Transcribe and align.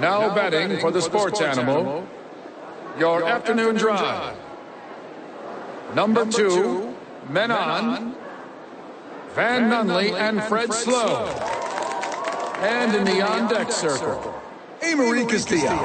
Now 0.00 0.34
betting 0.34 0.78
for 0.80 0.90
the 0.90 1.02
sports 1.02 1.40
animal, 1.42 2.06
your 2.98 3.22
afternoon 3.22 3.76
drive. 3.76 4.36
Number 5.94 6.24
two, 6.24 6.96
men 7.28 7.50
on, 7.50 8.14
Van 9.34 9.70
Nunley 9.70 10.12
and 10.12 10.42
Fred 10.44 10.72
Slow. 10.72 11.26
And 12.62 12.94
in 12.94 13.04
the 13.04 13.20
on 13.20 13.48
deck 13.48 13.70
circle, 13.70 14.34
Amory 14.82 15.26
Castillo. 15.26 15.78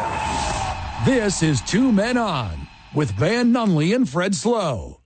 This 1.06 1.44
is 1.44 1.62
Two 1.62 1.92
Men 1.92 2.18
On 2.18 2.68
with 2.94 3.12
Van 3.12 3.52
Nunley 3.52 3.94
and 3.96 4.08
Fred 4.08 4.34
Slow. 4.34 5.02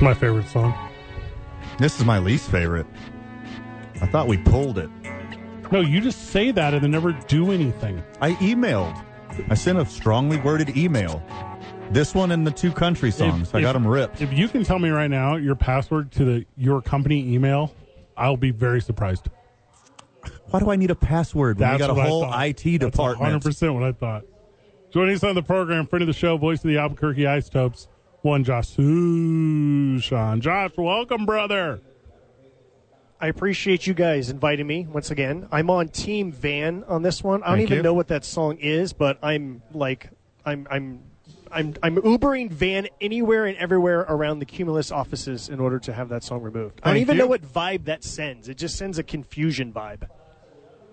It's 0.00 0.04
my 0.06 0.14
favorite 0.14 0.48
song. 0.48 0.72
This 1.78 1.98
is 2.00 2.06
my 2.06 2.18
least 2.18 2.50
favorite. 2.50 2.86
I 4.00 4.06
thought 4.06 4.28
we 4.28 4.38
pulled 4.38 4.78
it. 4.78 4.88
No, 5.70 5.80
you 5.80 6.00
just 6.00 6.30
say 6.30 6.52
that 6.52 6.72
and 6.72 6.82
then 6.82 6.90
never 6.90 7.12
do 7.12 7.52
anything. 7.52 8.02
I 8.18 8.32
emailed. 8.36 8.98
I 9.50 9.54
sent 9.54 9.76
a 9.76 9.84
strongly 9.84 10.38
worded 10.38 10.74
email. 10.74 11.22
This 11.90 12.14
one 12.14 12.30
and 12.30 12.46
the 12.46 12.50
two 12.50 12.72
country 12.72 13.10
songs. 13.10 13.52
I 13.52 13.60
got 13.60 13.74
them 13.74 13.86
ripped. 13.86 14.22
If 14.22 14.32
you 14.32 14.48
can 14.48 14.64
tell 14.64 14.78
me 14.78 14.88
right 14.88 15.10
now 15.10 15.36
your 15.36 15.54
password 15.54 16.12
to 16.12 16.24
the 16.24 16.46
your 16.56 16.80
company 16.80 17.34
email, 17.34 17.74
I'll 18.16 18.38
be 18.38 18.52
very 18.52 18.80
surprised. 18.80 19.28
Why 20.46 20.60
do 20.60 20.70
I 20.70 20.76
need 20.76 20.90
a 20.90 20.94
password 20.94 21.58
when 21.58 21.72
we 21.72 21.78
got 21.78 21.90
a 21.90 21.94
whole. 21.94 22.24
IT 22.24 22.62
That's 22.62 22.78
department? 22.78 23.44
100% 23.44 23.74
what 23.74 23.82
I 23.82 23.92
thought. 23.92 24.24
Joining 24.94 25.14
us 25.14 25.24
on 25.24 25.34
the 25.34 25.42
program, 25.42 25.86
friend 25.86 26.02
of 26.02 26.06
the 26.06 26.14
show, 26.14 26.38
voice 26.38 26.64
of 26.64 26.70
the 26.70 26.78
Albuquerque 26.78 27.26
Ice 27.26 27.44
Isotopes, 27.44 27.86
one 28.22 28.44
Josh 28.44 28.76
Suchon. 28.76 30.40
Josh, 30.40 30.72
welcome, 30.76 31.26
brother. 31.26 31.80
I 33.20 33.26
appreciate 33.28 33.86
you 33.86 33.92
guys 33.92 34.30
inviting 34.30 34.66
me 34.66 34.86
once 34.86 35.10
again. 35.10 35.46
I'm 35.52 35.68
on 35.68 35.88
Team 35.88 36.32
Van 36.32 36.84
on 36.84 37.02
this 37.02 37.22
one. 37.22 37.42
I 37.42 37.48
don't 37.48 37.58
Thank 37.58 37.68
even 37.68 37.76
you. 37.78 37.82
know 37.82 37.94
what 37.94 38.08
that 38.08 38.24
song 38.24 38.56
is, 38.58 38.94
but 38.94 39.18
I'm 39.22 39.62
like, 39.72 40.08
I'm, 40.44 40.66
I'm, 40.70 41.02
I'm, 41.52 41.74
I'm 41.82 41.96
Ubering 41.96 42.50
Van 42.50 42.88
anywhere 43.00 43.44
and 43.44 43.58
everywhere 43.58 44.00
around 44.00 44.38
the 44.38 44.46
Cumulus 44.46 44.90
offices 44.90 45.50
in 45.50 45.60
order 45.60 45.78
to 45.80 45.92
have 45.92 46.08
that 46.08 46.24
song 46.24 46.40
removed. 46.40 46.80
I 46.82 46.88
don't 46.88 46.94
Thank 46.94 47.02
even 47.02 47.16
you. 47.16 47.22
know 47.22 47.28
what 47.28 47.42
vibe 47.42 47.84
that 47.84 48.04
sends. 48.04 48.48
It 48.48 48.56
just 48.56 48.76
sends 48.76 48.98
a 48.98 49.02
confusion 49.02 49.70
vibe. 49.70 50.08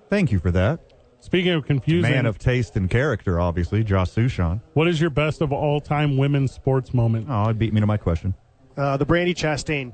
Thank 0.09 0.31
you 0.31 0.39
for 0.39 0.51
that. 0.51 0.81
Speaking 1.19 1.51
of 1.51 1.65
confusing, 1.65 2.11
Man 2.11 2.25
of 2.25 2.37
taste 2.37 2.75
and 2.75 2.89
character, 2.89 3.39
obviously, 3.39 3.83
Josh 3.83 4.11
Suchon. 4.11 4.61
what 4.73 4.87
is 4.87 5.01
your 5.01 5.09
best 5.09 5.41
of 5.41 5.51
all 5.51 5.81
time 5.81 6.15
women's 6.17 6.51
sports 6.51 6.93
moment? 6.93 7.27
Oh, 7.29 7.49
it 7.49 7.59
beat 7.59 7.73
me 7.73 7.81
to 7.81 7.87
my 7.87 7.97
question. 7.97 8.33
Uh, 8.77 8.95
the 8.97 9.05
Brandi 9.05 9.35
Chastain. 9.35 9.93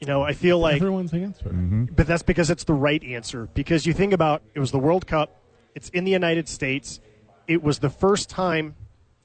You 0.00 0.06
know, 0.06 0.22
I 0.22 0.32
feel 0.32 0.58
like 0.58 0.76
Everyone's 0.76 1.12
answer. 1.12 1.50
But 1.50 2.06
that's 2.06 2.22
because 2.22 2.50
it's 2.50 2.64
the 2.64 2.72
right 2.72 3.02
answer. 3.02 3.48
Because 3.52 3.84
you 3.84 3.92
think 3.92 4.12
about 4.12 4.42
it 4.54 4.60
was 4.60 4.70
the 4.70 4.78
World 4.78 5.06
Cup, 5.06 5.40
it's 5.74 5.88
in 5.90 6.04
the 6.04 6.12
United 6.12 6.48
States. 6.48 7.00
It 7.48 7.62
was 7.62 7.80
the 7.80 7.90
first 7.90 8.28
time, 8.30 8.76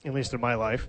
at 0.04 0.14
least 0.14 0.34
in 0.34 0.42
my 0.42 0.56
life, 0.56 0.88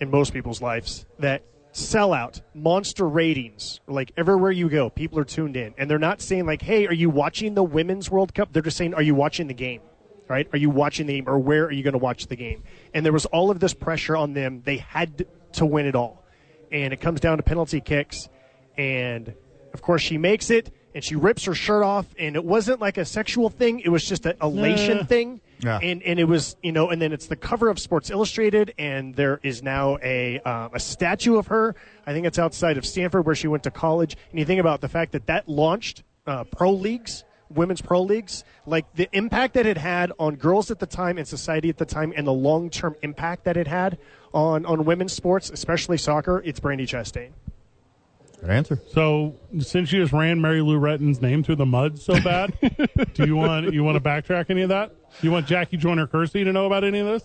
in 0.00 0.10
most 0.10 0.32
people's 0.32 0.62
lives, 0.62 1.04
that 1.18 1.42
sellout, 1.72 2.40
monster 2.54 3.08
ratings, 3.08 3.80
like 3.86 4.12
everywhere 4.16 4.50
you 4.50 4.68
go, 4.68 4.90
people 4.90 5.18
are 5.18 5.24
tuned 5.24 5.56
in. 5.56 5.74
And 5.78 5.90
they're 5.90 5.98
not 5.98 6.20
saying, 6.20 6.46
like, 6.46 6.62
hey, 6.62 6.86
are 6.86 6.94
you 6.94 7.10
watching 7.10 7.54
the 7.54 7.62
Women's 7.62 8.10
World 8.10 8.34
Cup? 8.34 8.52
They're 8.52 8.62
just 8.62 8.76
saying, 8.76 8.94
are 8.94 9.02
you 9.02 9.14
watching 9.14 9.46
the 9.46 9.54
game? 9.54 9.80
Right? 10.28 10.48
Are 10.52 10.58
you 10.58 10.68
watching 10.70 11.06
the 11.06 11.14
game 11.14 11.28
or 11.28 11.38
where 11.38 11.64
are 11.64 11.72
you 11.72 11.82
going 11.82 11.92
to 11.92 11.98
watch 11.98 12.26
the 12.26 12.36
game? 12.36 12.62
And 12.92 13.04
there 13.04 13.12
was 13.14 13.24
all 13.26 13.50
of 13.50 13.60
this 13.60 13.72
pressure 13.72 14.14
on 14.16 14.34
them. 14.34 14.60
They 14.64 14.76
had 14.78 15.24
to 15.52 15.64
win 15.64 15.86
it 15.86 15.94
all. 15.94 16.22
And 16.70 16.92
it 16.92 17.00
comes 17.00 17.20
down 17.20 17.38
to 17.38 17.42
penalty 17.42 17.80
kicks 17.80 18.28
and 18.76 19.34
of 19.72 19.82
course 19.82 20.02
she 20.02 20.18
makes 20.18 20.50
it 20.50 20.70
and 20.94 21.02
she 21.02 21.16
rips 21.16 21.44
her 21.44 21.54
shirt 21.54 21.82
off 21.82 22.06
and 22.18 22.36
it 22.36 22.44
wasn't 22.44 22.80
like 22.80 22.96
a 22.98 23.04
sexual 23.04 23.48
thing 23.50 23.80
it 23.80 23.88
was 23.88 24.04
just 24.04 24.24
an 24.26 24.36
elation 24.42 24.98
Nah. 24.98 25.04
thing 25.04 25.40
Yeah. 25.60 25.78
and 25.82 26.02
and 26.02 26.20
it 26.20 26.24
was 26.24 26.56
you 26.62 26.72
know 26.72 26.90
and 26.90 27.02
then 27.02 27.12
it's 27.12 27.26
the 27.26 27.36
cover 27.36 27.68
of 27.68 27.78
sports 27.78 28.10
illustrated 28.10 28.74
and 28.78 29.14
there 29.14 29.40
is 29.42 29.62
now 29.62 29.98
a 30.02 30.38
uh, 30.40 30.68
a 30.72 30.78
statue 30.78 31.36
of 31.36 31.48
her 31.48 31.74
i 32.06 32.12
think 32.12 32.26
it's 32.26 32.38
outside 32.38 32.78
of 32.78 32.86
stanford 32.86 33.26
where 33.26 33.34
she 33.34 33.48
went 33.48 33.64
to 33.64 33.70
college 33.70 34.16
and 34.30 34.38
you 34.38 34.44
think 34.44 34.60
about 34.60 34.80
the 34.80 34.88
fact 34.88 35.12
that 35.12 35.26
that 35.26 35.48
launched 35.48 36.04
uh, 36.26 36.44
pro 36.44 36.70
leagues 36.70 37.24
women's 37.50 37.80
pro 37.80 38.02
leagues 38.02 38.44
like 38.66 38.86
the 38.94 39.08
impact 39.12 39.54
that 39.54 39.66
it 39.66 39.78
had 39.78 40.12
on 40.18 40.36
girls 40.36 40.70
at 40.70 40.78
the 40.78 40.86
time 40.86 41.18
and 41.18 41.26
society 41.26 41.68
at 41.68 41.78
the 41.78 41.86
time 41.86 42.12
and 42.16 42.26
the 42.26 42.32
long-term 42.32 42.94
impact 43.02 43.44
that 43.44 43.56
it 43.56 43.66
had 43.66 43.98
on 44.32 44.64
on 44.64 44.84
women's 44.84 45.12
sports 45.12 45.50
especially 45.50 45.98
soccer 45.98 46.40
it's 46.44 46.60
brandi 46.60 46.86
chastain 46.86 47.32
Good 48.40 48.50
answer. 48.50 48.80
So, 48.92 49.34
since 49.58 49.90
you 49.92 50.00
just 50.00 50.12
ran 50.12 50.40
Mary 50.40 50.60
Lou 50.60 50.78
Retton's 50.78 51.20
name 51.20 51.42
through 51.42 51.56
the 51.56 51.66
mud 51.66 51.98
so 51.98 52.20
bad, 52.22 52.56
do 53.14 53.26
you 53.26 53.34
want 53.34 53.72
you 53.72 53.82
want 53.82 53.96
to 53.96 54.00
backtrack 54.00 54.48
any 54.50 54.62
of 54.62 54.68
that? 54.68 54.92
You 55.20 55.30
want 55.30 55.46
Jackie 55.46 55.76
Joyner 55.76 56.06
Kersee 56.06 56.44
to 56.44 56.52
know 56.52 56.66
about 56.66 56.84
any 56.84 57.00
of 57.00 57.06
this? 57.06 57.24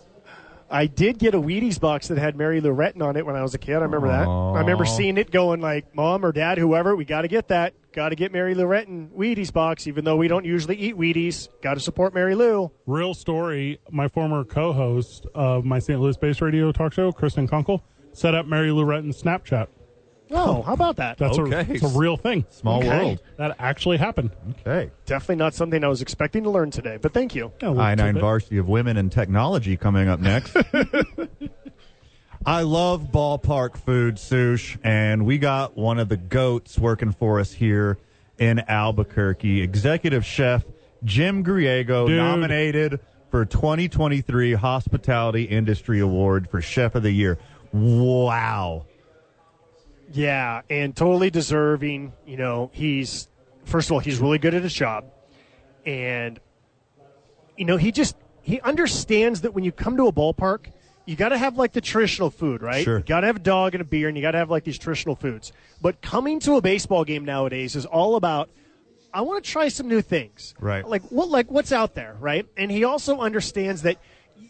I 0.70 0.88
did 0.88 1.20
get 1.20 1.36
a 1.36 1.40
Wheaties 1.40 1.80
box 1.80 2.08
that 2.08 2.18
had 2.18 2.36
Mary 2.36 2.60
Lou 2.60 2.74
Retton 2.74 3.04
on 3.04 3.16
it 3.16 3.26
when 3.26 3.36
I 3.36 3.44
was 3.44 3.54
a 3.54 3.60
kid. 3.60 3.76
I 3.76 3.82
remember 3.82 4.08
that. 4.08 4.28
I 4.28 4.60
remember 4.60 4.86
seeing 4.86 5.18
it 5.18 5.30
going 5.30 5.62
like, 5.62 5.94
Mom 5.94 6.26
or 6.26 6.32
Dad, 6.32 6.58
whoever, 6.58 6.96
we 6.96 7.06
got 7.06 7.22
to 7.22 7.28
get 7.28 7.50
that. 7.50 7.76
Got 7.92 8.10
to 8.10 8.16
get 8.16 8.32
Mary 8.32 8.56
Lou 8.56 8.64
Retton 8.64 9.12
Wheaties 9.12 9.54
box, 9.54 9.86
even 9.86 10.04
though 10.04 10.16
we 10.16 10.28
don't 10.28 10.46
usually 10.46 10.76
eat 10.76 10.96
Wheaties. 10.96 11.48
Got 11.62 11.76
to 11.76 11.80
support 11.80 12.16
Mary 12.16 12.34
Lou. 12.34 12.72
Real 12.88 13.14
story. 13.14 13.80
My 13.92 14.08
former 14.08 14.44
co-host 14.44 15.28
of 15.36 15.64
my 15.64 15.78
St. 15.78 16.00
Louis-based 16.00 16.42
radio 16.42 16.72
talk 16.72 16.94
show, 16.94 17.12
Kristen 17.12 17.48
Kunkel, 17.48 17.84
set 18.12 18.34
up 18.34 18.48
Mary 18.48 18.72
Lou 18.72 18.84
Retton's 18.84 19.22
Snapchat. 19.22 19.68
Oh, 20.36 20.62
how 20.64 20.74
about 20.74 20.96
that? 20.98 21.18
That's 21.18 21.38
Okay. 21.38 21.56
a, 21.70 21.74
it's 21.76 21.84
a 21.84 21.98
real 22.00 22.18
thing. 22.18 22.46
Small 22.50 22.80
Okay. 22.80 22.90
world. 22.90 23.22
That 23.38 23.56
actually 23.60 23.98
happened. 23.98 24.32
Okay. 24.66 24.90
Definitely 25.06 25.36
not 25.38 25.54
something 25.54 25.84
I 25.84 25.88
was 25.88 26.02
expecting 26.02 26.44
to 26.44 26.50
learn 26.50 26.72
today, 26.72 26.98
but 27.02 27.14
thank 27.14 27.36
you. 27.36 27.52
Yeah, 27.62 27.68
a 27.68 27.70
little 27.70 27.82
I 27.84 27.96
nine 27.96 28.08
tidbit. 28.08 28.22
varsity 28.22 28.58
of 28.58 28.68
women 28.68 28.98
and 28.98 29.12
technology 29.12 29.78
coming 29.78 30.08
up 30.10 30.20
next. 30.20 30.56
I 32.46 32.62
love 32.64 33.10
ballpark 33.12 33.78
food, 33.78 34.20
Sush, 34.20 34.78
and 34.84 35.26
we 35.26 35.38
got 35.38 35.78
one 35.78 35.98
of 35.98 36.10
the 36.10 36.18
goats 36.18 36.78
working 36.78 37.12
for 37.14 37.40
us 37.40 37.54
here 37.54 37.98
in 38.38 38.60
Albuquerque. 38.68 39.62
Executive 39.62 40.26
chef 40.26 40.66
Jim 41.06 41.44
Griego 41.44 42.08
Dude. 42.08 42.18
nominated 42.18 43.00
for 43.32 43.46
2023 43.46 44.54
Hospitality 44.54 45.44
Industry 45.44 46.00
Award 46.02 46.50
for 46.50 46.62
Chef 46.62 46.96
of 46.96 47.04
the 47.04 47.12
Year. 47.12 47.38
Wow. 47.72 48.86
Yeah, 50.13 50.62
and 50.69 50.96
totally 50.96 51.29
deserving. 51.29 52.13
You 52.25 52.38
know, 52.38 52.72
he's 52.74 53.28
first 53.66 53.90
of 53.90 53.94
all, 53.94 54.00
he's 54.00 54.19
really 54.19 54.38
good 54.38 54.53
at 54.53 54.63
his 54.63 54.74
job, 54.74 55.06
and 55.85 56.40
you 57.57 57.66
know, 57.66 57.78
he 57.78 57.91
just 57.91 58.16
he 58.41 58.62
understands 58.62 59.41
that 59.41 59.53
when 59.53 59.63
you 59.63 59.72
come 59.72 59.97
to 59.97 60.07
a 60.07 60.12
ballpark, 60.12 60.68
you 61.06 61.16
got 61.16 61.29
to 61.29 61.38
have 61.38 61.57
like 61.57 61.74
the 61.74 61.81
traditional 61.81 62.29
food, 62.29 62.62
right? 62.62 62.84
Sure. 62.84 63.00
You 63.00 63.03
got 63.03 63.22
to 63.22 63.28
have 63.28 63.38
a 63.38 63.40
dog 63.40 63.74
and 63.74 63.81
a 63.81 63.85
beer, 63.85 64.07
and 64.07 64.16
you 64.18 64.22
got 64.22 64.31
to 64.31 64.38
have 64.38 64.50
like 64.50 64.63
these 64.63 64.78
traditional 64.78 65.16
foods. 65.16 65.51
But 65.81 66.01
coming 66.01 66.40
to 66.41 66.56
a 66.56 66.62
baseball 66.62 67.03
game 67.03 67.25
nowadays 67.25 67.75
is 67.75 67.85
all 67.85 68.16
about. 68.16 68.50
I 69.16 69.22
want 69.22 69.44
to 69.44 69.50
try 69.50 69.68
some 69.68 69.88
new 69.88 70.01
things. 70.01 70.56
Right. 70.59 70.88
Like 70.88 71.03
what 71.12 71.30
like 71.30 71.51
what's 71.51 71.72
out 71.72 71.94
there, 71.94 72.18
right? 72.19 72.47
And 72.57 72.72
he 72.72 72.84
also 72.84 73.19
understands 73.19 73.84
that 73.84 73.97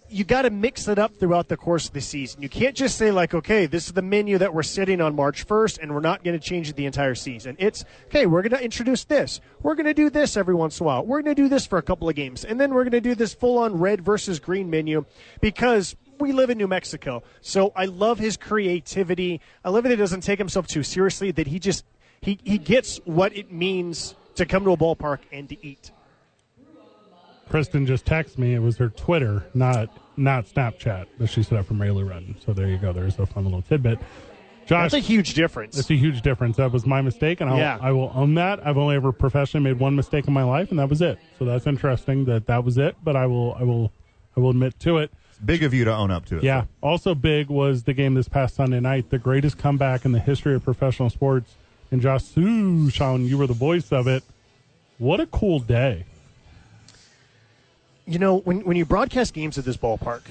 you 0.09 0.24
got 0.24 0.44
to 0.44 0.50
mix 0.50 0.88
it 0.88 1.00
up 1.00 1.16
throughout 1.16 1.48
the 1.48 1.58
course 1.58 1.88
of 1.88 1.94
the 1.94 2.02
season. 2.02 2.42
You 2.42 2.50
can't 2.50 2.76
just 2.76 2.98
say 2.98 3.12
like, 3.12 3.34
okay, 3.34 3.66
this 3.66 3.88
is 3.88 3.94
the 3.94 4.02
menu 4.02 4.38
that 4.38 4.54
we're 4.54 4.64
sitting 4.64 5.02
on 5.02 5.16
March 5.16 5.48
1st 5.48 5.80
and 5.81 5.94
we're 5.94 6.01
not 6.01 6.24
going 6.24 6.40
to 6.40 6.45
change 6.45 6.69
it 6.69 6.75
the 6.75 6.86
entire 6.86 7.16
season. 7.16 7.56
It's 7.60 7.84
okay, 8.07 8.25
we're 8.25 8.42
going 8.42 8.57
to 8.57 8.63
introduce 8.63 9.04
this. 9.06 9.42
We're 9.62 9.75
going 9.75 9.88
to 9.88 9.94
do 9.94 10.10
this 10.10 10.38
every 10.38 10.56
once 10.56 10.80
in 10.80 10.84
a 10.84 10.88
while. 10.88 11.06
We're 11.06 11.22
going 11.22 11.36
to 11.36 11.42
do 11.42 11.50
this 11.50 11.66
for 11.66 11.78
a 11.78 11.81
couple 11.81 12.07
of 12.10 12.16
games. 12.16 12.45
And 12.45 12.60
then 12.60 12.74
we're 12.74 12.84
going 12.84 12.92
to 12.92 13.01
do 13.01 13.16
this 13.16 13.34
full 13.34 13.57
on 13.57 13.80
red 13.80 14.06
versus 14.06 14.40
green 14.40 14.69
menu 14.69 15.06
because 15.42 15.95
we 16.19 16.31
live 16.31 16.50
in 16.50 16.57
New 16.57 16.68
Mexico. 16.68 17.24
So 17.42 17.74
I 17.75 17.86
love 17.86 18.19
his 18.19 18.38
creativity. 18.38 19.42
I 19.63 19.69
love 19.69 19.84
that 19.84 19.90
he 19.90 19.95
doesn't 19.95 20.22
take 20.22 20.40
himself 20.40 20.68
too 20.68 20.84
seriously 20.84 21.31
that 21.31 21.48
he 21.48 21.60
just 21.60 21.86
he 22.22 22.40
he 22.44 22.57
gets 22.57 22.98
what 23.06 23.36
it 23.36 23.51
means 23.51 24.16
to 24.36 24.45
come 24.45 24.63
to 24.63 24.72
a 24.72 24.78
ballpark 24.78 25.19
and 25.31 25.50
to 25.50 25.66
eat. 25.66 25.92
Kristen 27.50 27.86
just 27.86 28.06
texted 28.06 28.38
me. 28.38 28.54
It 28.54 28.60
was 28.60 28.78
her 28.78 28.90
Twitter, 28.90 29.45
not 29.54 29.90
not 30.16 30.45
Snapchat, 30.45 31.06
that 31.18 31.28
she 31.28 31.42
set 31.44 31.57
up 31.57 31.66
from 31.66 31.80
Mary 31.80 31.92
Lou 31.92 32.06
Retton. 32.06 32.36
So 32.45 32.54
there 32.54 32.68
you 32.68 32.78
go. 32.78 32.94
There's 32.94 33.18
a 33.19 33.25
fun 33.25 33.44
little 33.45 33.62
tidbit. 33.63 34.00
Josh, 34.66 34.92
That's 34.92 34.94
a 34.94 35.00
huge 35.00 35.34
difference. 35.34 35.78
It's 35.78 35.90
a 35.90 35.95
huge 35.95 36.22
difference. 36.22 36.56
That 36.57 36.72
was 36.72 36.86
my 36.86 37.01
mistake, 37.01 37.42
and 37.42 37.50
I'll, 37.50 37.57
Yeah. 37.57 37.78
I 37.81 37.92
will 37.92 38.12
own 38.16 38.36
that. 38.36 38.66
I've 38.66 38.78
only 38.78 38.95
ever 38.95 39.12
professionally 39.12 39.63
made 39.63 39.78
one 39.80 39.94
mistake 39.95 40.25
in 40.28 40.34
my 40.34 40.44
life, 40.44 40.69
and 40.69 40.80
that 40.80 40.88
was 40.90 41.01
it. 41.01 41.19
So 41.38 41.44
that's 41.45 41.68
interesting 41.68 42.24
that 42.25 42.45
that 42.48 42.63
was 42.63 42.78
it. 42.78 42.95
But 43.04 43.18
I 43.18 43.25
will, 43.25 43.56
I 43.56 43.63
will, 43.63 43.92
I 44.38 44.40
will 44.40 44.51
admit 44.51 44.80
to 44.81 45.00
it. 45.00 45.12
It's 45.31 45.40
big 45.40 45.63
of 45.63 45.74
you 45.74 45.84
to 45.84 45.94
own 45.94 46.12
up 46.12 46.25
to 46.28 46.38
it. 46.38 46.44
Yeah. 46.44 46.63
Also 46.81 47.13
big 47.13 47.50
was 47.50 47.84
the 47.84 47.94
game 47.94 48.13
this 48.13 48.30
past 48.30 48.56
Sunday 48.56 48.80
night, 48.80 49.10
the 49.10 49.18
greatest 49.19 49.57
comeback 49.57 50.06
in 50.06 50.13
the 50.13 50.19
history 50.19 50.56
of 50.56 50.63
professional 50.63 51.10
sports. 51.10 51.56
And 51.92 52.01
Josh 52.01 52.24
Sean, 52.34 53.25
you 53.25 53.38
were 53.38 53.48
the 53.48 53.54
voice 53.54 53.92
of 53.92 54.07
it. 54.07 54.24
What 54.98 55.19
a 55.19 55.25
cool 55.25 55.60
day. 55.60 56.06
You 58.06 58.20
know, 58.20 58.40
when 58.40 58.62
when 58.62 58.78
you 58.78 58.86
broadcast 58.86 59.34
games 59.34 59.58
at 59.58 59.66
this 59.66 59.78
ballpark, 59.78 60.22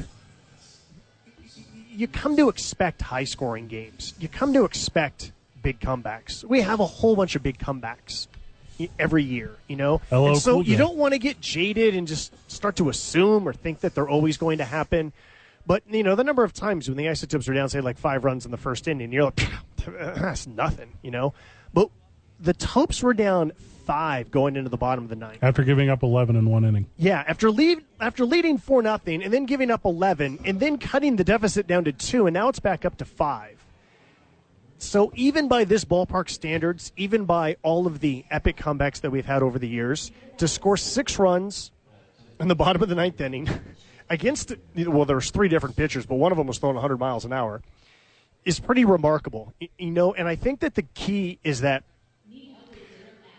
you 1.91 2.07
come 2.07 2.37
to 2.37 2.49
expect 2.49 3.03
high 3.03 3.25
scoring 3.25 3.69
games. 3.69 4.15
You 4.19 4.29
come 4.29 4.53
to 4.53 4.65
expect 4.65 5.33
big 5.63 5.81
comebacks. 5.81 6.45
We 6.45 6.61
have 6.61 6.81
a 6.81 6.87
whole 6.87 7.17
bunch 7.17 7.37
of 7.37 7.43
big 7.43 7.59
comebacks 7.59 8.27
every 8.99 9.23
year, 9.23 9.57
you 9.69 9.77
know? 9.77 10.01
Hello, 10.11 10.29
and 10.29 10.39
so 10.39 10.55
cool 10.55 10.63
you 10.65 10.77
don't 10.77 10.97
want 10.97 11.13
to 11.13 11.19
get 11.19 11.41
jaded 11.41 11.95
and 11.95 12.07
just 12.07 12.33
start 12.51 12.77
to 12.77 12.89
assume 12.89 13.49
or 13.49 13.53
think 13.53 13.81
that 13.81 13.95
they're 13.95 14.09
always 14.09 14.37
going 14.37 14.59
to 14.59 14.65
happen. 14.65 15.13
But, 15.67 15.85
you 15.89 16.03
know, 16.03 16.17
the 16.17 16.25
number 16.25 16.43
of 16.43 16.53
times 16.53 16.89
when 16.89 16.97
the 16.97 17.09
Isotopes 17.09 17.49
are 17.49 17.55
down, 17.55 17.69
say, 17.69 17.81
like 17.81 17.99
five 17.99 18.25
runs 18.25 18.45
in 18.45 18.51
the 18.51 18.57
first 18.57 18.89
inning, 18.89 19.13
you're 19.13 19.25
like, 19.25 19.49
that's 19.87 20.47
nothing, 20.47 20.93
you 21.03 21.11
know? 21.11 21.35
But 21.73 21.91
the 22.41 22.53
Topes 22.53 23.03
were 23.03 23.15
down 23.15 23.53
five 23.85 24.31
going 24.31 24.57
into 24.57 24.69
the 24.71 24.77
bottom 24.77 25.05
of 25.05 25.11
the 25.11 25.17
ninth. 25.17 25.39
After 25.43 25.65
giving 25.65 25.91
up 25.91 26.03
11 26.03 26.37
in 26.37 26.49
one 26.49 26.65
inning. 26.65 26.87
Yeah, 26.97 27.25
after 27.27 27.51
lead 27.51 27.85
after 28.01 28.25
leading 28.25 28.59
four 28.59 28.83
nothing 28.83 29.23
and 29.23 29.33
then 29.33 29.47
giving 29.47 29.71
up 29.71 29.85
eleven 29.85 30.39
and 30.45 30.59
then 30.59 30.79
cutting 30.79 31.17
the 31.17 31.25
deficit 31.25 31.67
down 31.67 31.85
to 31.85 31.93
two 31.93 32.27
and 32.27 32.35
now 32.35 32.49
it's 32.49 32.61
back 32.61 32.85
up 32.85 32.97
to 32.99 33.05
five. 33.05 33.63
So 34.79 35.13
even 35.15 35.47
by 35.47 35.63
this 35.63 35.85
ballpark 35.85 36.29
standards, 36.29 36.93
even 36.97 37.25
by 37.25 37.57
all 37.63 37.87
of 37.87 38.01
the 38.01 38.25
epic 38.33 38.57
comebacks 38.57 39.01
that 39.03 39.11
we've 39.11 39.25
had 39.25 39.41
over 39.41 39.57
the 39.57 39.69
years, 39.69 40.11
to 40.39 40.49
score 40.49 40.77
six 40.77 41.21
runs 41.21 41.71
in 42.41 42.49
the 42.49 42.57
bottom 42.57 42.83
of 42.83 42.89
the 42.89 42.97
ninth 42.97 43.21
inning 43.21 43.49
against 44.11 44.53
well, 44.75 45.05
there's 45.05 45.31
three 45.31 45.49
different 45.49 45.77
pitchers, 45.77 46.05
but 46.05 46.17
one 46.17 46.33
of 46.33 46.39
them 46.39 46.49
was 46.49 46.59
throwing 46.59 46.75
100 46.75 46.99
miles 46.99 47.25
an 47.25 47.33
hour, 47.33 47.63
is 48.45 48.59
pretty 48.59 48.85
remarkable. 48.85 49.55
You 49.79 49.93
know, 49.93 50.15
and 50.15 50.27
I 50.27 50.35
think 50.35 50.61
that 50.61 50.75
the 50.75 50.83
key 50.83 51.39
is 51.45 51.61
that 51.61 51.85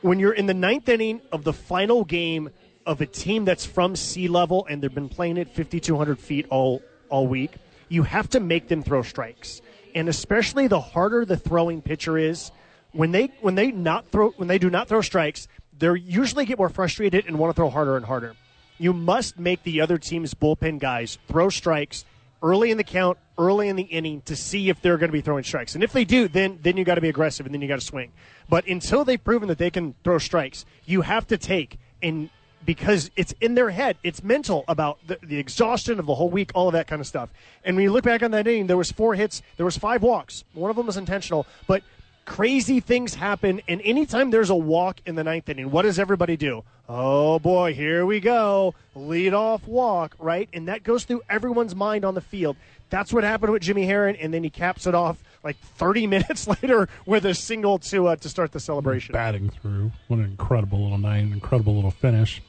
when 0.04 0.20
you're 0.20 0.34
in 0.34 0.46
the 0.46 0.54
ninth 0.54 0.90
inning 0.90 1.22
of 1.32 1.44
the 1.44 1.54
final 1.54 2.04
game 2.04 2.50
of 2.86 3.00
a 3.00 3.06
team 3.06 3.46
that's 3.46 3.66
from 3.66 3.96
sea 3.96 4.28
level 4.28 4.68
and 4.70 4.84
they've 4.84 4.94
been 4.94 5.10
playing 5.10 5.38
at 5.38 5.56
5,200 5.56 6.20
feet 6.20 6.46
all 6.50 6.82
all 7.10 7.28
week, 7.28 7.52
you 7.90 8.04
have 8.04 8.30
to 8.30 8.40
make 8.40 8.68
them 8.68 8.84
throw 8.84 9.02
strikes, 9.02 9.62
and 9.96 10.10
especially 10.10 10.68
the 10.68 10.80
harder 10.80 11.26
the 11.26 11.38
throwing 11.38 11.82
pitcher 11.82 12.18
is, 12.18 12.52
when 12.92 13.12
they 13.12 13.28
when 13.42 13.56
they 13.56 13.72
not 13.72 14.08
throw 14.12 14.32
when 14.32 14.48
they 14.48 14.58
do 14.58 14.70
not 14.70 14.88
throw 14.88 15.02
strikes, 15.02 15.48
they 15.78 15.92
usually 15.96 16.46
get 16.46 16.58
more 16.58 16.70
frustrated 16.70 17.26
and 17.28 17.40
want 17.40 17.52
to 17.52 17.56
throw 17.56 17.70
harder 17.70 17.96
and 17.96 18.06
harder. 18.06 18.36
You 18.80 18.94
must 18.94 19.40
make 19.40 19.64
the 19.64 19.82
other 19.82 19.98
team's 19.98 20.34
bullpen 20.34 20.80
guys 20.80 21.18
throw 21.28 21.50
strikes 21.50 22.04
early 22.42 22.72
in 22.72 22.78
the 22.78 22.84
count, 22.84 23.18
early 23.38 23.70
in 23.70 23.76
the 23.76 23.84
inning 23.84 24.22
to 24.22 24.36
see 24.36 24.70
if 24.70 24.82
they're 24.82 24.98
going 24.98 25.10
to 25.10 25.14
be 25.14 25.22
throwing 25.22 25.44
strikes. 25.44 25.76
And 25.76 25.84
if 25.84 25.94
they 25.94 26.06
do, 26.06 26.28
then 26.28 26.60
then 26.62 26.78
you 26.78 26.84
got 26.84 26.96
to 26.96 27.02
be 27.02 27.10
aggressive 27.10 27.46
and 27.46 27.54
then 27.54 27.62
you 27.62 27.68
got 27.68 27.80
to 27.80 27.86
swing. 27.86 28.12
But 28.50 28.68
until 28.68 29.06
they've 29.06 29.24
proven 29.24 29.48
that 29.50 29.58
they 29.58 29.72
can 29.72 29.96
throw 30.04 30.18
strikes, 30.18 30.66
you 30.86 31.02
have 31.02 31.28
to 31.28 31.38
take 31.38 31.80
and 32.02 32.30
because 32.66 33.12
it's 33.16 33.34
in 33.42 33.56
their 33.56 33.72
head, 33.72 33.98
it's 34.04 34.24
mental 34.24 34.64
about 34.68 35.00
the, 35.06 35.20
the 35.22 35.38
exhaustion 35.38 36.00
of 36.00 36.06
the 36.06 36.16
whole 36.16 36.30
week, 36.30 36.52
all 36.56 36.68
of 36.68 36.74
that 36.74 36.88
kind 36.88 37.02
of 37.02 37.08
stuff. 37.08 37.30
And 37.64 37.76
when 37.76 37.84
you 37.84 37.92
look 37.92 38.06
back 38.06 38.24
on 38.24 38.32
that 38.32 38.48
inning, 38.48 38.68
there 38.68 38.78
was 38.78 38.92
four 38.92 39.16
hits, 39.16 39.42
there 39.58 39.66
was 39.66 39.78
five 39.78 40.02
walks. 40.02 40.44
One 40.54 40.70
of 40.70 40.78
them 40.78 40.86
was 40.86 40.98
intentional, 40.98 41.46
but 41.68 41.84
crazy 42.25 42.80
things 42.80 43.16
happen. 43.16 43.62
And 43.68 43.81
anytime 43.84 44.31
there's 44.31 44.50
a 44.50 44.56
walk 44.56 45.00
in 45.06 45.16
the 45.16 45.24
ninth 45.24 45.50
inning, 45.50 45.72
what 45.72 45.84
does 45.84 46.00
everybody 46.00 46.38
do? 46.38 46.64
Oh 46.88 47.40
boy, 47.40 47.74
here 47.74 48.06
we 48.06 48.20
go. 48.20 48.75
Lead 48.96 49.34
off 49.34 49.68
walk, 49.68 50.16
right? 50.20 50.50
And 50.54 50.68
that 50.68 50.84
goes 50.84 51.06
through 51.06 51.22
everyone's 51.30 51.75
mind 51.75 52.06
on 52.06 52.14
the 52.14 52.22
field. 52.22 52.56
That's 52.90 53.12
what 53.14 53.24
happened 53.24 53.52
with 53.52 53.62
Jimmy 53.64 53.86
Herron, 53.86 54.16
and 54.18 54.34
then 54.34 54.44
he 54.44 54.50
caps 54.50 54.86
it 54.86 54.94
off 54.94 55.18
like 55.44 55.58
30 55.58 56.08
minutes 56.16 56.48
later 56.48 56.88
with 57.06 57.25
a 57.25 57.34
single 57.34 57.80
to 57.80 58.08
uh, 58.08 58.16
to 58.18 58.30
start 58.30 58.52
the 58.52 58.60
celebration. 58.60 59.14
Batting 59.14 59.50
through. 59.50 59.92
What 60.08 60.20
an 60.20 60.25
incredible 60.25 60.84
little 60.84 60.98
night, 60.98 61.22
incredible 61.24 61.75
little 61.75 61.92
finish. 61.92 62.42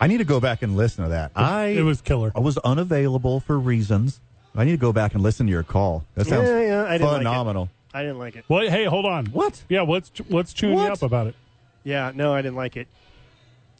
I 0.00 0.06
need 0.06 0.18
to 0.18 0.24
go 0.24 0.40
back 0.40 0.62
and 0.62 0.76
listen 0.76 1.04
to 1.04 1.10
that. 1.10 1.32
I 1.34 1.66
it 1.68 1.82
was 1.82 2.00
killer. 2.00 2.32
I 2.34 2.40
was 2.40 2.56
unavailable 2.58 3.40
for 3.40 3.58
reasons. 3.58 4.20
I 4.54 4.64
need 4.64 4.72
to 4.72 4.76
go 4.78 4.92
back 4.92 5.14
and 5.14 5.22
listen 5.22 5.46
to 5.46 5.50
your 5.52 5.62
call. 5.62 6.04
That 6.14 6.26
sounds 6.26 6.48
Yeah, 6.48 6.60
yeah, 6.60 6.84
I 6.84 6.92
didn't 6.92 7.06
like 7.08 7.16
it. 7.16 7.18
phenomenal. 7.18 7.68
I 7.92 8.02
didn't 8.02 8.18
like 8.18 8.36
it. 8.36 8.44
Well, 8.48 8.68
hey, 8.68 8.84
hold 8.84 9.06
on. 9.06 9.26
What? 9.26 9.62
Yeah, 9.68 9.82
what's 9.82 10.10
what's 10.28 10.52
chewing 10.52 10.78
you 10.78 10.84
up 10.84 11.02
about 11.02 11.26
it? 11.26 11.34
Yeah, 11.82 12.12
no, 12.14 12.32
I 12.32 12.42
didn't 12.42 12.56
like 12.56 12.76
it. 12.76 12.88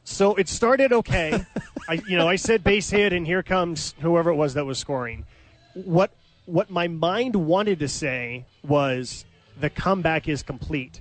So 0.05 0.35
it 0.35 0.49
started 0.49 0.93
okay. 0.93 1.45
I, 1.89 2.01
you 2.09 2.17
know, 2.17 2.29
I 2.29 2.37
said 2.37 2.65
base 2.65 2.91
hit, 2.91 3.13
and 3.13 3.27
here 3.27 3.43
comes 3.43 3.95
whoever 4.01 4.31
it 4.31 4.35
was 4.35 4.55
that 4.55 4.67
was 4.67 4.79
scoring. 4.79 5.27
What 5.75 6.11
what 6.47 6.71
my 6.71 6.89
mind 6.89 7.37
wanted 7.37 7.79
to 7.81 7.89
say 7.89 8.47
was 8.67 9.25
the 9.59 9.71
comeback 9.71 10.29
is 10.29 10.43
complete, 10.43 11.01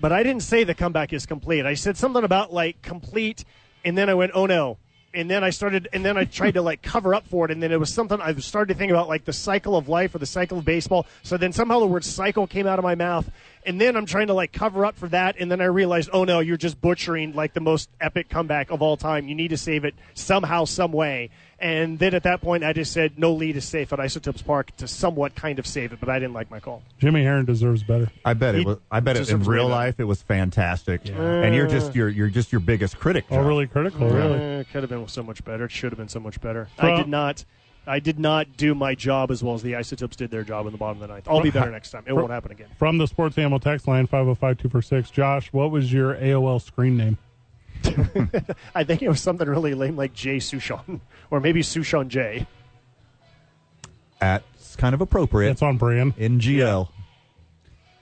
but 0.00 0.12
I 0.12 0.22
didn't 0.22 0.42
say 0.42 0.64
the 0.64 0.74
comeback 0.74 1.12
is 1.12 1.26
complete. 1.26 1.66
I 1.66 1.74
said 1.74 1.96
something 1.96 2.24
about 2.24 2.52
like 2.52 2.80
complete, 2.80 3.44
and 3.84 3.98
then 3.98 4.08
I 4.08 4.14
went, 4.14 4.32
oh 4.34 4.46
no. 4.46 4.78
And 5.14 5.30
then 5.30 5.42
I 5.42 5.50
started, 5.50 5.88
and 5.92 6.04
then 6.04 6.18
I 6.18 6.24
tried 6.24 6.54
to 6.54 6.62
like 6.62 6.82
cover 6.82 7.14
up 7.14 7.26
for 7.26 7.46
it, 7.46 7.50
and 7.50 7.62
then 7.62 7.72
it 7.72 7.80
was 7.80 7.92
something 7.92 8.20
I 8.20 8.34
started 8.34 8.74
to 8.74 8.78
think 8.78 8.90
about 8.90 9.08
like 9.08 9.24
the 9.24 9.32
cycle 9.32 9.76
of 9.76 9.88
life 9.88 10.14
or 10.14 10.18
the 10.18 10.26
cycle 10.26 10.58
of 10.58 10.64
baseball. 10.64 11.06
So 11.22 11.36
then 11.36 11.52
somehow 11.52 11.80
the 11.80 11.86
word 11.86 12.04
cycle 12.04 12.46
came 12.46 12.66
out 12.66 12.78
of 12.78 12.82
my 12.82 12.94
mouth, 12.94 13.30
and 13.66 13.80
then 13.80 13.96
I'm 13.96 14.06
trying 14.06 14.28
to 14.28 14.34
like 14.34 14.52
cover 14.52 14.84
up 14.86 14.96
for 14.96 15.08
that, 15.08 15.36
and 15.38 15.50
then 15.50 15.60
I 15.60 15.64
realized, 15.66 16.10
oh 16.12 16.24
no, 16.24 16.40
you're 16.40 16.56
just 16.56 16.80
butchering 16.80 17.34
like 17.34 17.52
the 17.52 17.60
most 17.60 17.90
epic 18.00 18.28
comeback 18.28 18.70
of 18.70 18.80
all 18.82 18.96
time. 18.96 19.28
You 19.28 19.34
need 19.34 19.48
to 19.48 19.56
save 19.56 19.84
it 19.84 19.94
somehow, 20.14 20.64
some 20.64 20.92
way. 20.92 21.30
And 21.58 21.98
then 21.98 22.14
at 22.14 22.24
that 22.24 22.42
point, 22.42 22.64
I 22.64 22.74
just 22.74 22.92
said 22.92 23.18
no 23.18 23.32
lead 23.32 23.56
is 23.56 23.64
safe 23.64 23.90
at 23.92 23.98
Isotopes 23.98 24.42
Park 24.42 24.76
to 24.76 24.86
somewhat 24.86 25.34
kind 25.34 25.58
of 25.58 25.66
save 25.66 25.92
it, 25.94 26.00
but 26.00 26.10
I 26.10 26.18
didn't 26.18 26.34
like 26.34 26.50
my 26.50 26.60
call. 26.60 26.82
Jimmy 26.98 27.22
Herron 27.22 27.46
deserves 27.46 27.82
better. 27.82 28.10
I 28.26 28.34
bet 28.34 28.54
He 28.56 28.60
it 28.60 28.66
was. 28.66 28.78
I 28.90 29.00
bet 29.00 29.16
it 29.16 29.30
in 29.30 29.42
real 29.42 29.64
better. 29.64 29.70
life 29.74 29.98
it 29.98 30.04
was 30.04 30.20
fantastic. 30.22 31.08
And 31.08 31.54
you're 31.54 31.66
just 31.66 31.94
you're 31.94 32.08
you're 32.10 32.28
just 32.28 32.52
your 32.52 32.60
biggest 32.60 32.98
critic. 32.98 33.24
Oh, 33.30 33.36
John. 33.36 33.46
really 33.46 33.66
critical, 33.66 34.08
really. 34.08 34.38
It 34.38 34.68
could 34.70 34.82
have 34.82 34.90
been 34.90 35.08
so 35.08 35.22
much 35.22 35.44
better. 35.44 35.64
It 35.64 35.70
should 35.70 35.92
have 35.92 35.98
been 35.98 36.08
so 36.08 36.20
much 36.20 36.40
better. 36.40 36.68
From- 36.76 36.92
I 36.92 36.96
did 36.96 37.08
not. 37.08 37.44
I 37.86 38.00
did 38.00 38.18
not 38.18 38.56
do 38.56 38.74
my 38.74 38.94
job 38.94 39.30
as 39.30 39.42
well 39.42 39.54
as 39.54 39.62
the 39.62 39.76
Isotopes 39.76 40.16
did 40.16 40.30
their 40.30 40.42
job 40.42 40.66
in 40.66 40.72
the 40.72 40.78
bottom 40.78 41.00
of 41.00 41.08
the 41.08 41.14
ninth. 41.14 41.28
I'll 41.28 41.40
be 41.40 41.50
better 41.50 41.70
next 41.70 41.90
time. 41.90 42.04
It 42.06 42.12
won't 42.12 42.30
happen 42.30 42.50
again. 42.50 42.68
From 42.78 42.98
the 42.98 43.06
Sports 43.06 43.38
Animal 43.38 43.60
text 43.60 43.86
line 43.86 44.06
505 44.06 45.12
Josh, 45.12 45.52
what 45.52 45.70
was 45.70 45.92
your 45.92 46.14
AOL 46.14 46.60
screen 46.60 46.96
name? 46.96 47.18
I 48.74 48.84
think 48.84 49.02
it 49.02 49.08
was 49.08 49.20
something 49.20 49.48
really 49.48 49.74
lame 49.74 49.96
like 49.96 50.12
Jay 50.12 50.38
Suchon 50.38 51.00
or 51.30 51.40
maybe 51.40 51.62
Suchon 51.62 52.08
J. 52.08 52.46
That's 54.20 54.76
kind 54.76 54.94
of 54.94 55.00
appropriate 55.00 55.50
It's 55.50 55.62
on 55.62 55.76
brand. 55.76 56.16
NGL. 56.16 56.40
GL. 56.40 56.88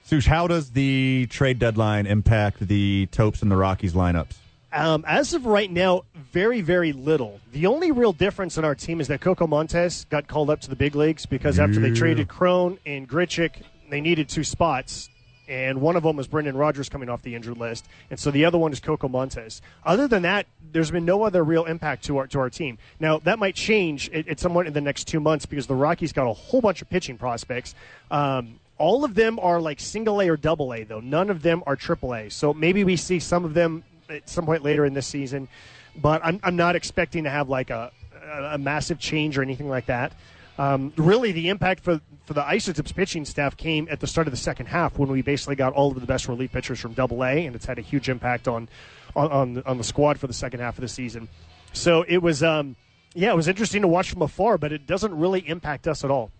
Sush, 0.03 0.27
how 0.27 0.47
does 0.47 0.71
the 0.71 1.27
trade 1.29 1.59
deadline 1.59 2.05
impact 2.05 2.59
the 2.67 3.07
Topes 3.11 3.41
and 3.41 3.51
the 3.51 3.55
Rockies 3.55 3.93
lineups? 3.93 4.35
Um, 4.75 5.05
as 5.07 5.33
of 5.33 5.45
right 5.45 5.71
now, 5.71 6.03
very, 6.33 6.59
very 6.59 6.91
little. 6.91 7.39
The 7.53 7.65
only 7.65 7.93
real 7.93 8.11
difference 8.11 8.57
in 8.57 8.65
our 8.65 8.75
team 8.75 8.99
is 8.99 9.07
that 9.07 9.21
Coco 9.21 9.47
Montes 9.47 10.03
got 10.09 10.27
called 10.27 10.49
up 10.49 10.59
to 10.61 10.69
the 10.69 10.75
big 10.75 10.95
leagues 10.95 11.25
because 11.25 11.59
after 11.59 11.79
they 11.79 11.91
traded 11.91 12.27
Cron 12.27 12.77
and 12.85 13.07
Grichuk, 13.07 13.51
they 13.89 14.01
needed 14.01 14.27
two 14.27 14.43
spots. 14.43 15.09
And 15.47 15.79
one 15.79 15.95
of 15.95 16.03
them 16.03 16.17
was 16.17 16.27
Brendan 16.27 16.57
Rodgers 16.57 16.89
coming 16.89 17.07
off 17.07 17.21
the 17.21 17.35
injured 17.35 17.57
list, 17.57 17.85
and 18.09 18.19
so 18.19 18.31
the 18.31 18.45
other 18.45 18.57
one 18.57 18.73
is 18.73 18.79
Coco 18.79 19.07
Montes. 19.07 19.61
Other 19.85 20.07
than 20.07 20.23
that, 20.23 20.47
there's 20.71 20.89
been 20.89 21.05
no 21.05 21.23
other 21.23 21.43
real 21.43 21.65
impact 21.65 22.03
to 22.05 22.17
our 22.17 22.27
to 22.27 22.39
our 22.39 22.49
team. 22.49 22.79
Now 22.99 23.19
that 23.19 23.37
might 23.37 23.53
change 23.53 24.09
at, 24.09 24.27
at 24.27 24.39
somewhat 24.39 24.65
in 24.65 24.73
the 24.73 24.81
next 24.81 25.07
two 25.07 25.19
months 25.19 25.45
because 25.45 25.67
the 25.67 25.75
Rockies 25.75 26.13
got 26.13 26.27
a 26.27 26.33
whole 26.33 26.61
bunch 26.61 26.81
of 26.81 26.89
pitching 26.89 27.17
prospects. 27.19 27.75
Um, 28.09 28.59
all 28.79 29.05
of 29.05 29.13
them 29.13 29.39
are 29.39 29.61
like 29.61 29.79
single 29.79 30.19
A 30.19 30.27
or 30.27 30.35
double 30.35 30.73
A, 30.73 30.83
though. 30.83 30.99
None 30.99 31.29
of 31.29 31.43
them 31.43 31.63
are 31.67 31.75
triple 31.75 32.15
A. 32.15 32.29
So 32.29 32.51
maybe 32.51 32.83
we 32.83 32.97
see 32.97 33.19
some 33.19 33.45
of 33.45 33.53
them 33.53 33.83
at 34.09 34.29
some 34.29 34.45
point 34.45 34.63
later 34.63 34.85
in 34.85 34.93
this 34.93 35.07
season, 35.07 35.47
but 35.95 36.21
I'm, 36.23 36.39
I'm 36.43 36.55
not 36.55 36.75
expecting 36.75 37.23
to 37.23 37.29
have 37.29 37.49
like 37.49 37.69
a, 37.69 37.91
a, 38.23 38.43
a 38.53 38.57
massive 38.57 38.99
change 38.99 39.37
or 39.37 39.41
anything 39.41 39.69
like 39.69 39.87
that. 39.87 40.13
Um, 40.57 40.93
really, 40.95 41.33
the 41.33 41.49
impact 41.49 41.83
for, 41.83 41.99
for 42.25 42.33
the 42.33 42.45
Isotopes 42.45 42.93
pitching 42.93 43.25
staff 43.25 43.57
came 43.57 43.87
at 43.91 43.99
the 43.99 44.07
start 44.07 44.27
of 44.27 44.31
the 44.31 44.37
second 44.37 44.67
half 44.67 44.97
when 44.97 45.09
we 45.09 45.21
basically 45.21 45.55
got 45.55 45.73
all 45.73 45.91
of 45.91 45.99
the 45.99 46.07
best 46.07 46.27
relief 46.29 46.51
pitchers 46.53 46.79
from 46.79 46.93
Double 46.93 47.23
A, 47.25 47.45
and 47.45 47.55
it's 47.55 47.65
had 47.65 47.77
a 47.77 47.81
huge 47.81 48.07
impact 48.07 48.47
on 48.47 48.69
on, 49.15 49.31
on, 49.31 49.53
the, 49.53 49.65
on 49.65 49.77
the 49.77 49.83
squad 49.83 50.19
for 50.19 50.27
the 50.27 50.33
second 50.33 50.59
half 50.59 50.77
of 50.77 50.81
the 50.81 50.87
season. 50.87 51.29
So 51.73 52.03
it 52.07 52.17
was, 52.17 52.43
um, 52.43 52.75
yeah, 53.13 53.31
it 53.31 53.35
was 53.35 53.47
interesting 53.47 53.81
to 53.81 53.87
watch 53.87 54.11
from 54.11 54.21
afar, 54.21 54.57
but 54.57 54.71
it 54.71 54.85
doesn't 54.87 55.17
really 55.17 55.47
impact 55.47 55.87
us 55.87 56.03
at 56.03 56.11
all. 56.11 56.31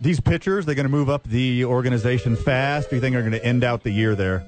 These 0.00 0.20
pitchers, 0.20 0.66
they're 0.66 0.74
going 0.74 0.86
to 0.86 0.90
move 0.90 1.10
up 1.10 1.24
the 1.24 1.64
organization 1.64 2.34
fast. 2.34 2.90
Do 2.90 2.96
you 2.96 3.00
think 3.00 3.12
they're 3.12 3.22
going 3.22 3.32
to 3.32 3.44
end 3.44 3.62
out 3.62 3.82
the 3.82 3.90
year 3.90 4.14
there? 4.14 4.46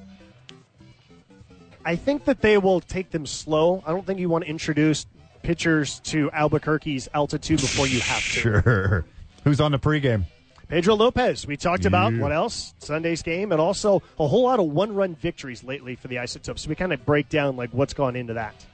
I 1.85 1.95
think 1.95 2.25
that 2.25 2.41
they 2.41 2.57
will 2.57 2.81
take 2.81 3.11
them 3.11 3.25
slow. 3.25 3.83
I 3.85 3.91
don't 3.91 4.05
think 4.05 4.19
you 4.19 4.27
want 4.27 4.43
to 4.43 4.49
introduce 4.49 5.05
pitchers 5.43 5.99
to 6.05 6.31
Albuquerque's 6.31 7.07
altitude 7.13 7.61
before 7.61 7.85
you 7.87 7.99
have 8.01 8.19
to. 8.23 8.29
Sure. 8.61 9.05
Who's 9.43 9.61
on 9.61 9.71
the 9.71 9.77
pregame? 9.79 10.25
Pedro 10.67 10.95
Lopez, 10.95 11.45
we 11.45 11.55
talked 11.57 11.85
about 11.85 12.11
Yeah. 12.13 12.21
what 12.21 12.31
else? 12.31 12.73
Sunday's 12.79 13.21
game, 13.21 13.51
and 13.51 13.61
also 13.61 14.01
a 14.19 14.27
whole 14.27 14.41
lot 14.43 14.59
of 14.59 14.65
one-run 14.65 15.13
victories 15.13 15.63
lately 15.63 15.95
for 15.95 16.07
the 16.07 16.17
Isotopes. 16.17 16.63
So 16.63 16.69
we 16.69 16.75
kind 16.75 16.91
of 16.91 17.05
break 17.05 17.29
down 17.29 17.55
like 17.55 17.69
what's 17.71 17.93
gone 17.93 18.15
into 18.15 18.33
that. 18.33 18.65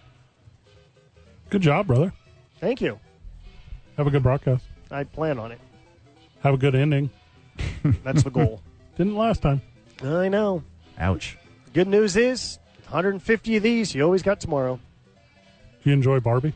Good 1.50 1.62
job, 1.62 1.88
brother. 1.88 2.14
Thank 2.62 2.80
you. 2.80 2.98
Have 3.98 4.08
a 4.08 4.10
good 4.10 4.24
broadcast. 4.24 4.64
I 4.90 5.04
plan 5.04 5.38
on 5.38 5.52
it. 5.52 5.60
Have 6.44 6.54
a 6.54 6.58
good 6.58 6.76
ending. 6.76 7.10
That's 8.06 8.24
the 8.24 8.30
goal. 8.32 8.62
Didn't 8.98 9.18
last 9.18 9.42
time. 9.42 9.62
I 10.02 10.30
know. 10.30 10.64
Ouch. 10.98 11.38
Good 11.74 11.90
news 11.90 12.16
is 12.16 12.58
150 12.92 13.56
of 13.58 13.64
these. 13.64 13.96
You 13.96 14.04
always 14.04 14.22
got 14.22 14.40
tomorrow. 14.40 14.80
Do 15.84 15.90
you 15.90 15.94
enjoy 15.94 16.20
Barbie? 16.20 16.54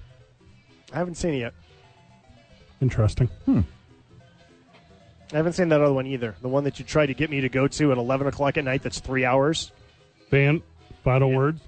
I 0.93 0.97
haven't 0.97 1.15
seen 1.15 1.33
it 1.33 1.39
yet. 1.39 1.53
Interesting. 2.81 3.27
Hmm. 3.45 3.61
I 5.33 5.37
haven't 5.37 5.53
seen 5.53 5.69
that 5.69 5.81
other 5.81 5.93
one 5.93 6.05
either. 6.05 6.35
The 6.41 6.47
one 6.49 6.65
that 6.65 6.77
you 6.77 6.85
tried 6.85 7.07
to 7.07 7.13
get 7.13 7.29
me 7.29 7.41
to 7.41 7.49
go 7.49 7.67
to 7.67 7.91
at 7.91 7.97
11 7.97 8.27
o'clock 8.27 8.57
at 8.57 8.63
night. 8.65 8.83
That's 8.83 8.99
three 8.99 9.25
hours. 9.25 9.71
Van, 10.29 10.61
final 11.03 11.31
words. 11.31 11.61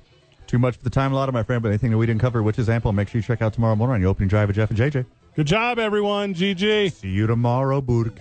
Too 0.45 0.59
much 0.59 0.77
for 0.77 0.83
the 0.83 0.89
time 0.89 1.11
allotted, 1.11 1.31
my 1.31 1.43
friend, 1.43 1.61
but 1.61 1.69
anything 1.69 1.91
that 1.91 1.97
we 1.97 2.05
didn't 2.05 2.21
cover, 2.21 2.43
which 2.43 2.59
is 2.59 2.69
ample, 2.69 2.93
make 2.93 3.09
sure 3.09 3.19
you 3.19 3.23
check 3.23 3.41
out 3.41 3.53
tomorrow 3.53 3.75
morning 3.75 3.95
on 3.95 4.01
your 4.01 4.09
opening 4.09 4.29
drive 4.29 4.47
with 4.47 4.55
Jeff 4.55 4.69
and 4.69 4.79
JJ. 4.79 5.05
Good 5.35 5.47
job, 5.47 5.79
everyone. 5.79 6.33
GG. 6.33 6.91
See 6.93 7.09
you 7.09 7.27
tomorrow, 7.27 7.81
Burke. 7.81 8.19